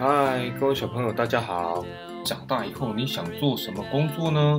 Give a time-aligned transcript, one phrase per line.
[0.00, 1.84] 嗨，各位小朋友，大家好！
[2.24, 4.58] 长大以后你想做什么工作呢？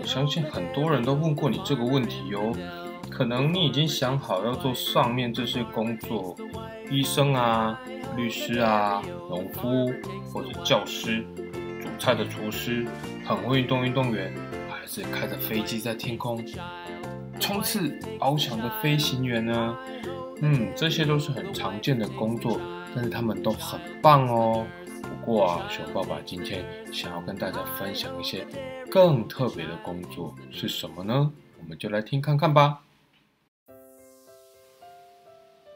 [0.00, 2.54] 我相信很多人都问过你这个问题哦。
[3.10, 6.36] 可能你已经想好要做上面这些工作：
[6.92, 7.76] 医生啊、
[8.16, 9.92] 律师啊、农夫
[10.32, 11.26] 或者教师、
[11.82, 12.86] 煮菜的厨师、
[13.26, 14.32] 很会运动运动员，
[14.70, 16.40] 还是开着飞机在天空
[17.40, 19.76] 冲刺翱翔的飞行员呢？
[20.40, 22.60] 嗯，这些都是很常见的工作，
[22.98, 24.66] 但是他们都很棒哦。
[25.02, 28.44] 不过啊，熊爸爸今天想要跟大家分享一些
[28.90, 31.32] 更特别的工作是什么呢？
[31.60, 32.82] 我们就来听看看吧。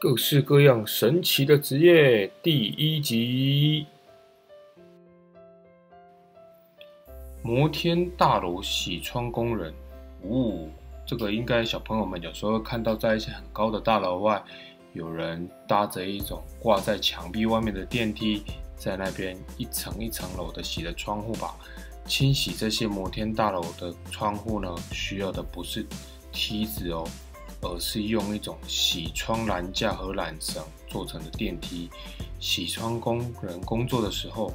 [0.01, 3.85] 各式各样神奇的职业第一集：
[7.41, 9.73] 摩天大楼洗窗工人。
[10.23, 10.69] 呜。
[11.05, 14.41] 这个应该小朋友们有时候看到，在一些很高的大楼外，
[14.93, 18.43] 有人搭着一种挂在墙壁外面的电梯，
[18.77, 21.55] 在那边一层一层楼的洗着窗户吧。
[22.05, 25.85] 清洗这些摩天大楼的窗户呢，需要的不是
[26.31, 27.07] 梯子哦，
[27.61, 31.89] 而是用一种洗窗栏架和缆绳做成的电梯。
[32.39, 34.53] 洗窗工人工作的时候。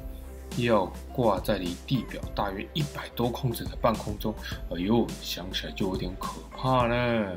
[0.57, 4.33] 要挂在离地表大约一百多公尺的半空中，
[4.71, 7.35] 哎呦，想起来就有点可怕呢。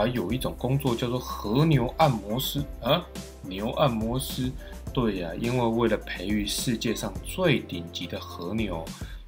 [0.00, 3.04] 还有一种工作叫做和牛按摩师啊，
[3.42, 4.50] 牛按摩师，
[4.94, 8.82] 对呀，因为为了培育世界上最顶级的和牛，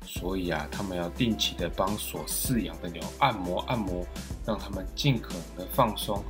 [0.06, 4.03] 所以啊，他们要定期的帮所饲养的牛按摩按摩，
[4.47, 6.25] 让他们尽可能的放松，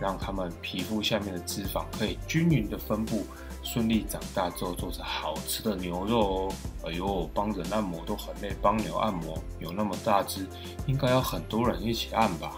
[0.00, 3.26] 让他们皮肤下面的脂肪可以均匀的分布。
[3.62, 6.52] 顺利长大之后做成好吃的牛肉哦！
[6.84, 10.48] 哎呦，帮人按摩都很累，帮牛按摩有那么大只，
[10.86, 12.56] 应该要很多人一起按吧？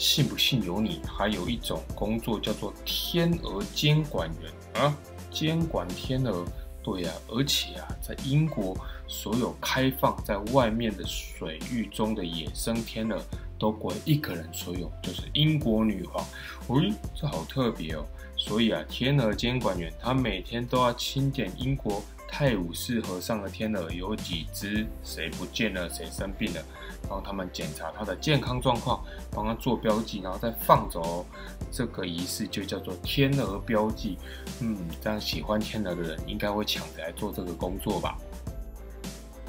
[0.00, 1.02] 信不信由你。
[1.06, 4.96] 还有一种工作叫做天鹅监管员啊，
[5.30, 6.44] 监管天鹅。
[6.82, 8.74] 对呀，而且啊，在英国，
[9.06, 13.22] 所有开放在外面的水域中的野生天鹅
[13.58, 16.24] 都归一个人所有，就是英国女皇。
[16.68, 18.06] 喂，这好特别哦！
[18.34, 22.02] 所以啊，天鹅监管员他每天都要清点英国
[22.32, 26.62] 泰晤士河上的天鹅有几只，谁不见了，谁生病了，
[27.08, 31.26] 帮他们检查它的健康状况，帮他做标记，然后再放走。
[31.70, 34.16] 这个仪式就叫做天鹅标记。
[34.60, 38.16] 嗯，这样喜欢天鹅的人应该会抢着来做这个工作吧？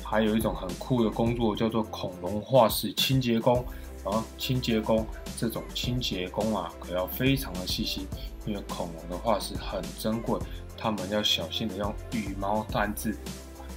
[0.03, 3.63] 还有一种很酷的工作叫做恐龙化石清洁工。
[4.03, 5.05] 啊，清洁工
[5.37, 8.07] 这种清洁工啊，可要非常的细心，
[8.47, 10.39] 因为恐龙的化石很珍贵，
[10.81, 13.15] 他们要小心的用羽毛掸子，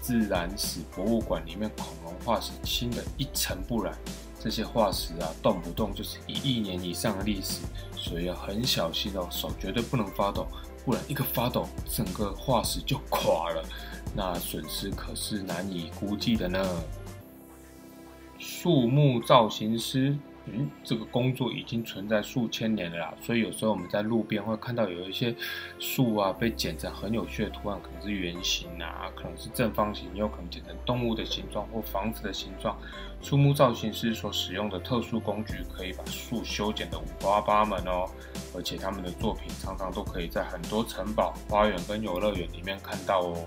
[0.00, 3.94] 自然史博物馆里面恐龙化石清的一尘不染。
[4.40, 7.60] 这些化石啊，动不动就是一亿年以上的历史，
[7.96, 10.46] 所以要很小心哦，手绝对不能发抖，
[10.84, 13.62] 不然一个发抖，整个化石就垮了，
[14.14, 16.82] 那损失可是难以估计的呢。
[18.38, 23.14] 树木造型师，嗯，这个工作已经存在数千年了啦。
[23.22, 25.34] 所以有时候我们在路边会看到有一些
[25.78, 32.78] 树啊，被剪成很有趣的图案，可能是圆形啊，可能是正方形，也有可能剪成动物的形状或房子的形状。
[33.22, 38.06] 树木造型师所使用的特殊工具，可以把树修剪得五花八门哦。
[38.54, 43.46] 而且他们的作品常常都可以在很多城堡、花园跟游乐园里面看到哦。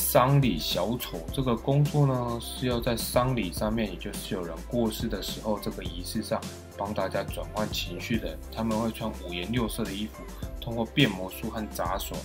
[0.00, 6.40] 丧礼小丑这个工作呢，是要在丧礼上面，也就是有人过世的时候，这个仪式上
[6.76, 8.36] 帮大家转换情绪的。
[8.50, 10.24] 他们会穿五颜六色的衣服，
[10.60, 12.16] 通过变魔术和杂耍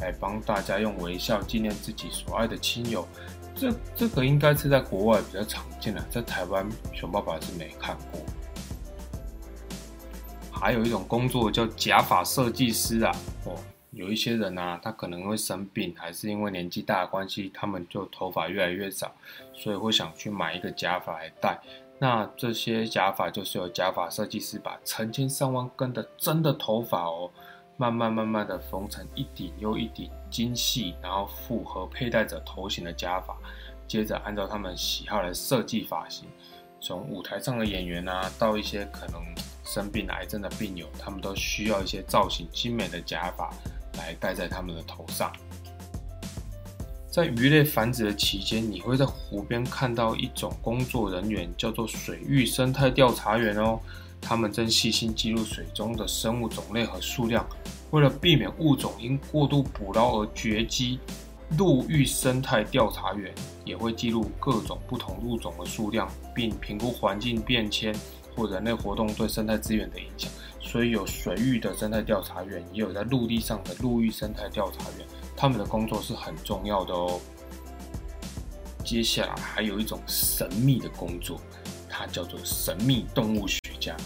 [0.00, 3.06] 来帮大家用微笑纪念自己所爱的亲友。
[3.54, 8.20] 这这个应该是在国外比较常见的，在台湾熊爸爸是没看过。
[10.50, 13.14] 还有一种工作叫假发设计师啊，
[13.44, 13.54] 哦。
[13.98, 19.12] 有一些人呢，他可能会生病，还是因为年纪大的关系，他们就头发越来越少，
[19.52, 21.58] 所以会想去买一个假发来戴。
[21.98, 27.28] 那这些假发就是由假发设计师把成千上万根的真的头发哦，
[27.76, 33.36] 慢慢慢慢的缝成一顶又一顶精细，然后符合佩戴者头型的假发，
[33.88, 36.28] 接着按照他们喜好来设计发型。
[36.80, 39.20] 从舞台上的演员啊，到一些可能
[39.64, 43.52] 生病癌症的病友，他们都需要一些造型精美的假发。
[43.98, 45.30] 来戴在他们的头上。
[47.10, 53.80] 在鱼类繁殖的期间，你会在湖边看到一种工作人员，叫做水域生态调查员哦。
[54.20, 57.44] 他们正细心记录水中的生物种类和数量。
[57.90, 61.00] 为了避免物种因过度捕捞而绝迹，
[61.56, 63.34] 陆域生态调查员
[63.64, 67.94] 也会记录各种不同物种的数量，并评估环境变迁
[68.38, 70.30] 或人类活动对生态资源的影响，
[70.60, 75.06] 所以有水域的生态调查员，也有在陆地上的陆域生态调查员，
[75.36, 77.20] 他们的工作是很重要的哦。
[78.84, 81.40] 接下来还有一种神秘的工作，
[81.90, 83.96] 它叫做神秘动物学家。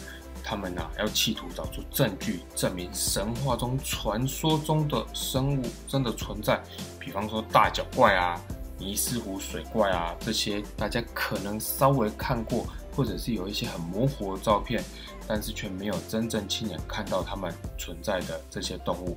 [0.43, 6.61] 他们呢要企图找出证据，证明神话中传说中的生物真的存在。
[6.99, 8.39] 比方说大脚怪啊、
[8.77, 14.83] 尼斯湖水怪啊这些，大家可能稍微看过，或者是有一些很模糊的照片，
[15.27, 19.17] 但是却没有真正亲眼看到它们存在的这些动物。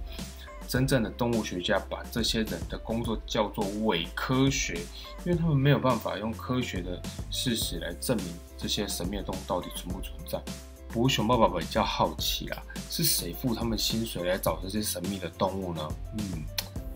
[0.68, 4.80] 真正的动物学家把这些人的工作叫做伪科学，
[5.24, 7.00] 因为他们没有办法用科学的
[7.30, 8.26] 事实来证明
[8.58, 10.42] 这些神秘的动物到底存不存在。
[10.90, 15.88] 不过熊爸爸比较好奇啦，是谁付他们薪水来找这些神秘的动物呢？
[16.18, 16.44] 嗯，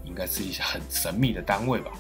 [0.04, 1.92] 应该是一些很神秘的单位吧。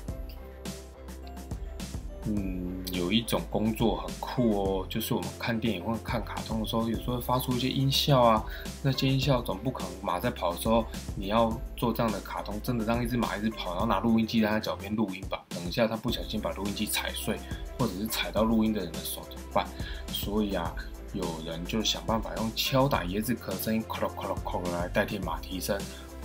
[2.25, 2.68] 嗯，
[2.99, 8.43] 有一种工作很酷哦，就是我们看电影或者看卡通的时候，有时候会发出一些音效啊。
[8.83, 10.85] 那些音效总不可能马在跑的时候，
[11.15, 15.43] 你要做这样的卡通，真的让一只马一直跑，然后拿录音机在它脚边录音吧？
[15.49, 17.39] 等一下它不小心把录音机踩碎，
[17.77, 19.65] 或者是踩到录音的人的手怎么办？
[20.07, 20.75] 所以啊。
[21.11, 25.75] 有人就想办法用敲打椰子壳声音，咯咯咯咯咯来代替马蹄声，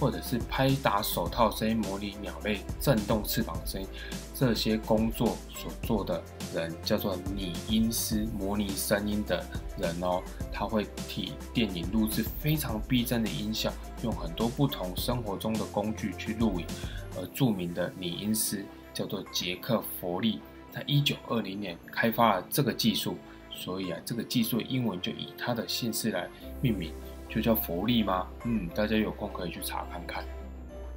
[0.04, 3.88] 或者是拍打手套声音模拟鸟类震动翅膀声音。
[4.34, 6.22] 这些工作所做的
[6.54, 9.42] 人叫做拟音师，模拟声音的
[9.78, 10.22] 人哦。
[10.52, 13.72] 他会替电影录制非常逼真的音效，
[14.02, 16.66] 用很多不同生活中的工具去录影。
[17.16, 18.62] 而著名的拟音师
[18.92, 20.38] 叫做杰克·佛利，
[20.70, 23.16] 在一九二零年开发了这个技术。
[23.56, 26.28] 所以啊，这个技术英文就以他的姓氏来
[26.60, 26.92] 命名，
[27.28, 28.26] 就叫佛利吗？
[28.44, 30.24] 嗯，大家有空可以去查看看。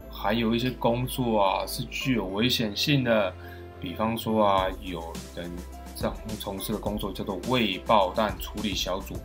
[0.10, 3.34] 还有一些工作啊是具有危险性的，
[3.80, 5.52] 比方说啊，有人
[5.96, 9.16] 这样从事的工作叫做未爆弹处理小组，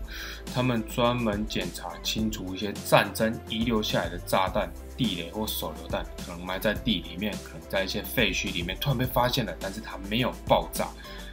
[0.55, 10.89] 他们专门检查清除一些战争遗留下来的炸弹、地雷或手榴弹，可能埋在地里面，可能在一些废墟里面突然被发现了，但是它没有爆炸。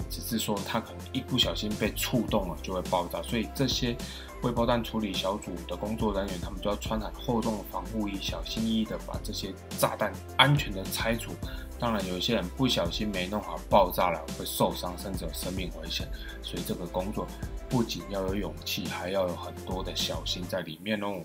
[0.10, 3.96] 只是说它可能一不小心被触动了就会爆炸，所以这些
[4.44, 11.32] 微爆弹处理小组的工作人员，他们就要穿很厚重的防护衣，小心翼翼的把这些炸弹安全的拆除。
[11.80, 16.06] 当然，有一些人不小心没弄好，爆炸了会受伤，甚至有生命危险。
[16.42, 17.26] 所以这个工作
[17.70, 21.22] 不仅要有勇气，还要有很多的小心在里面哦。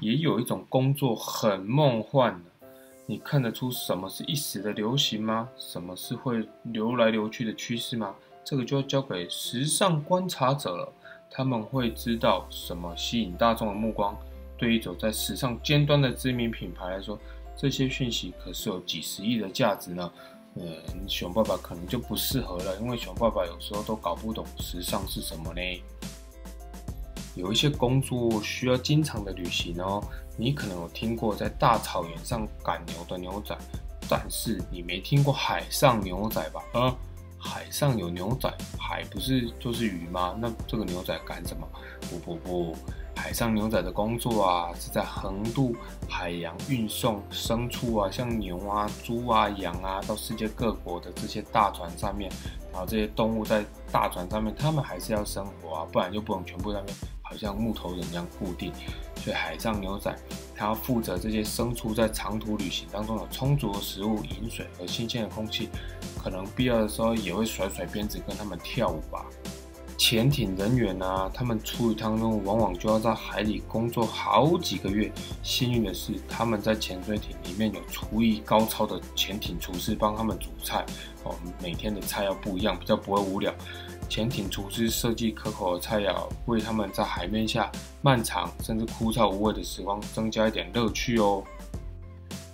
[0.00, 2.61] 也有一种工作很梦幻的。
[3.06, 5.48] 你看得出什么是一时的流行吗？
[5.56, 8.14] 什么是会流来流去的趋势吗？
[8.44, 10.92] 这个就要交给时尚观察者了。
[11.30, 14.16] 他们会知道什么吸引大众的目光。
[14.56, 17.18] 对于走在时尚尖端的知名品牌来说，
[17.56, 20.12] 这些讯息可是有几十亿的价值呢。
[20.54, 20.64] 嗯，
[21.08, 25.60] 熊爸爸可能就不适合了，因为熊爸爸有时候都搞不懂时尚是什么呢。
[27.34, 30.02] 有一些工作需要经常的旅行哦。
[30.36, 33.56] 你可能有听过在大草原上赶牛的牛仔，
[34.08, 36.62] 但是你没听过海上牛仔吧？
[36.72, 36.96] 啊，
[37.38, 40.34] 海上有牛仔，海不是就是鱼吗？
[40.40, 41.68] 那这个牛仔干什么？
[42.08, 42.76] 不不不，
[43.14, 45.76] 海上牛仔的工作啊，是在横渡
[46.08, 52.32] 海洋运送牲畜啊，像牛啊、猪啊、羊啊，到世界各国的这些大船上面，
[52.72, 53.62] 然后这些动物在
[53.92, 56.96] 大船上面，它们还是要生活啊，不然就不能全部在那边。
[57.32, 58.70] 好像木头人一样固定，
[59.16, 60.14] 所以海上牛仔
[60.54, 65.70] 他要负责这些牲畜在长途旅行当中的充足的食物、饮水和新鲜的空气，
[66.22, 69.24] 可能必要的时候也会甩甩鞭子跟他们跳舞吧。
[70.04, 75.08] 潜艇人员呢，他们出一趟任务往往就要在海里工作好几个月。
[75.44, 80.84] 幸运的是，他们在潜水艇里面有厨艺高超的潜艇厨师帮他们煮菜，
[81.22, 83.54] 哦，每天的菜要不一样，比较不会无聊。
[84.08, 91.44] 潜艇厨师设计可口的菜肴，为他们在海面下漫长甚至枯燥无味的时光增加一点乐趣哦。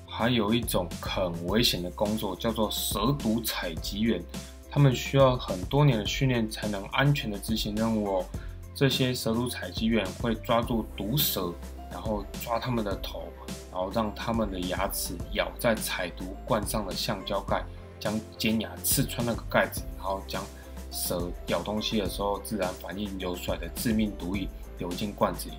[0.06, 4.22] 还有一种很危险的工作，叫做蛇毒采集员，
[4.70, 8.24] 他们需要很多年的训练才能安全的执行任务哦。
[8.74, 11.52] 这些蛇毒采集员会抓住毒蛇，
[11.90, 13.24] 然后抓它们的头，
[13.72, 17.64] 然后让它们的牙齿咬在采毒罐上的橡胶盖，
[17.98, 20.42] 将尖牙刺穿那个盖子，然后将。
[20.90, 24.48] 蛇咬东西的时候，自然反应流出来的致命毒液
[24.78, 25.56] 流进罐子里。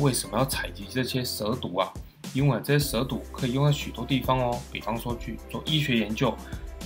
[0.00, 1.92] 为什么要采集这些蛇毒啊？
[2.32, 4.56] 因为这些蛇毒可以用在许多地方哦。
[4.70, 6.32] 比方说去做医学研究，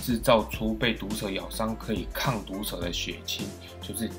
[0.03, 3.45] 制造出被毒蛇咬伤可以抗毒蛇的血清，
[3.81, 4.09] 就是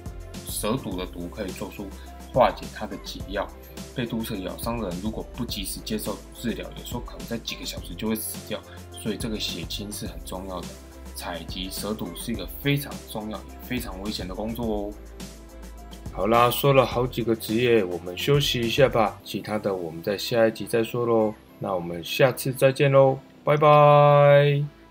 [0.49, 1.87] 蛇毒的毒可以做出
[2.33, 3.47] 化解它的解药。
[3.95, 8.59] 被毒蛇咬伤的人如果不及时接受治疗，有时候可能在几个小时就会死掉。
[8.93, 10.67] 所以这个血清是很重要的。
[11.14, 14.93] 采集蛇毒是一个非常重要也非常危险的工作哦。
[16.12, 19.21] 好啦，说了好几个职业，我们休息一下吧。
[19.23, 21.35] 其他的我们在下一集再说喽。
[21.59, 24.84] 那我们下次再见喽，拜拜。